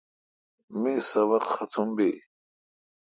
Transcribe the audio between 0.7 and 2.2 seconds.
می سبق ختم بیل